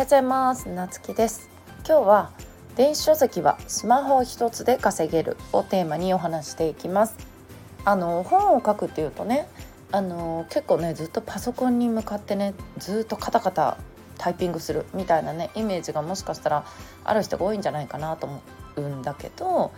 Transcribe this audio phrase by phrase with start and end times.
[0.00, 0.66] ようございます。
[0.70, 1.50] なつきです。
[1.86, 2.30] 今日は
[2.74, 7.18] 電子書籍はスマホ一つで稼げるをテーマにお話していきます。
[7.84, 9.46] あの本を書くっていうとね
[9.92, 13.76] あの結構ねずっとパソコンに向かってねずっとカタカタ
[14.16, 16.64] タイピングするみたいなねイメージがもしかしたら
[17.04, 18.42] ある人が多いんじゃないかなと思
[18.76, 19.70] うんだけど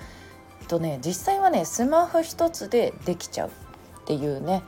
[0.69, 3.51] とね実際はねスマホ一つでできちゃうっ
[4.07, 4.63] ていうね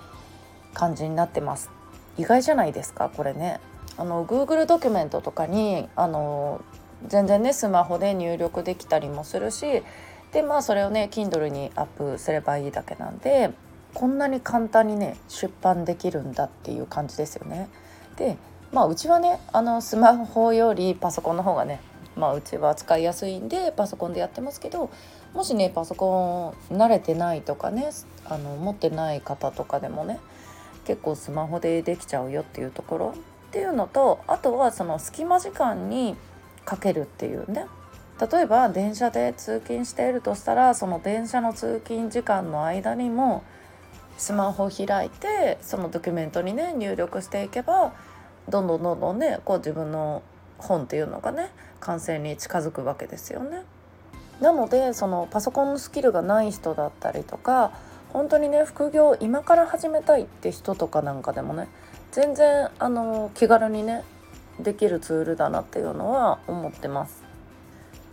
[0.73, 1.71] 感じになってます。
[2.18, 3.61] 意外じゃないですかこれね。
[3.96, 6.61] あの Google ドキュメントとかにあの
[7.07, 9.82] 全然ねスマホで入力できたりもするし
[10.32, 13.50] でまあそれをね Kindle にアップすればいいだけなんで
[13.94, 17.68] こんなに簡単にね出版できるんだっていう感じですよね。
[18.17, 18.36] で
[18.72, 21.81] まあうちはねあのスマホよりパソコンの方がね
[22.17, 24.90] まあうちは使いやすいんでパソコンでやってますけど
[25.32, 27.90] もしねパソコン慣れてないとかね
[28.25, 30.18] あの持ってない方とかでもね
[30.84, 33.14] 結構スマホでできちゃうよっていうところ
[33.55, 36.17] っていうのとあとはその隙間時間に
[36.65, 37.67] かけるっていうね
[38.20, 43.45] 例えば電車で通勤しているとしたらその電車の通勤時間の間にも
[44.19, 47.92] スマホを開いてそのドキュメントにね入力していけば
[48.48, 50.23] どんどんどんどんねこう自分の
[50.59, 53.62] 本っていうのがね完成に近づくわけですよね。
[54.41, 57.70] なのでそのパソコンのスキルがない人だったりとか
[58.12, 61.69] 本当にね副業今から始めたいって人とかなんかでもね
[62.15, 64.05] 全然あの気軽にね
[64.61, 67.25] できるツールだなっていうのは思ってます。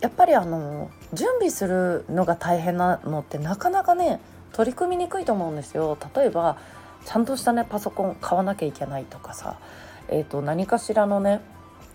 [0.00, 4.18] やっぱりあの準備するのが大変なのってなかなかね
[4.52, 5.96] 取り組みにくいと思うんですよ。
[6.16, 6.58] 例えば
[7.06, 9.60] ちゃんとしたねパソコン買わなきゃいけないとかさ、
[10.08, 11.40] えー、と何かしらのね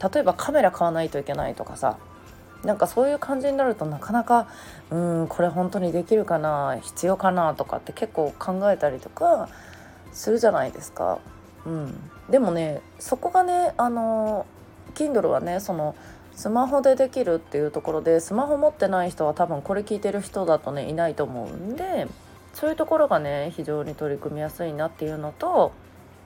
[0.01, 1.97] 例えばカメラ買わないといけないとかさ
[2.63, 4.47] なんかそういう感じになるとなかなか
[4.91, 9.49] うんこれ本当にできるかな必要かなとかって結構考えたりとか
[10.13, 11.19] するじゃないですか。
[11.67, 14.45] うん、でもねそこがねあの
[14.95, 15.95] Kindle はねその
[16.33, 22.07] スマホでできるっていうところでスマホ持ってない人は多分これ聞いてる人だとねいないと思うんで
[22.53, 25.73] そういうところがね非常に取り組みやすいなっていうのと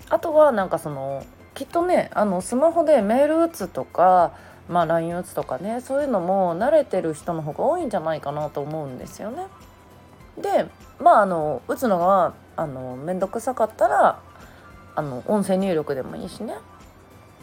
[0.10, 1.26] あとはなんかその
[1.56, 4.34] きっとねあのスマホでメール打つとか、
[4.70, 9.48] まあ、LINE 打つとかねそういうのも慣れてる人の方が多いんじゃないかなと思うんですよね。
[10.38, 10.68] で
[11.00, 14.20] まああの打つのがあの面倒くさかったら
[14.96, 16.56] あの音声入力でもいいしね。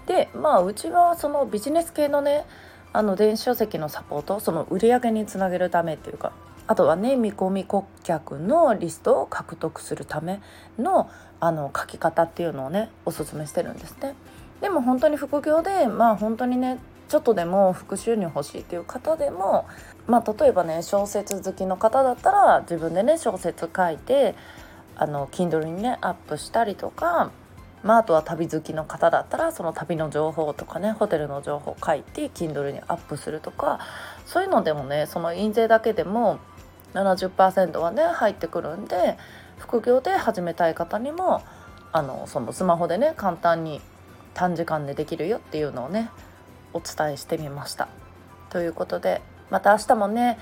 [0.06, 2.46] でまあうちはそのビジネス系のね
[2.92, 6.32] あの電子書籍のサポートその売り上げにつなげるためっていうか
[6.66, 10.40] あとはね見込み顧客のリストを獲得するため
[10.78, 11.10] の
[11.40, 14.14] あの書き方っていうのをねおすすめしてるんですね。
[14.60, 19.66] でも本当に副業でまあ本当にねちょっとでも副収入欲しいっていう方でも、
[20.06, 24.34] まあ、例えばね小説好きの方だったら自分でね小説書いて
[24.98, 27.30] あの Kindle にねアップしたりとか、
[27.82, 33.78] まあ、あとは旅好きの方だったらその旅の情報とかねホテルの情報書いて Kindle にアップするとか
[34.26, 36.40] そういうのでもねその印税だけでも
[36.94, 39.16] 70%はね入ってくるんで
[39.58, 41.42] 副業で始めたい方にも
[41.92, 43.80] あのそのスマホでね簡単に
[44.34, 46.10] 短時間でできるよっていうのをね
[46.72, 47.88] お伝えしてみました。
[48.50, 50.38] ということでまた明日もね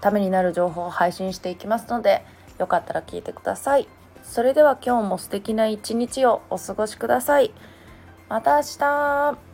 [0.00, 2.24] ためになる情報を配信していきますので
[2.58, 3.97] よかったら聞いてください。
[4.22, 7.52] それでは今日も素敵な一日をお過ごしください。
[8.28, 9.47] また明日